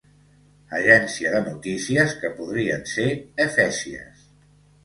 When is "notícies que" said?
1.49-2.33